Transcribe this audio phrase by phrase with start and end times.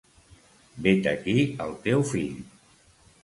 [0.85, 2.33] Vet aquí el teu fill.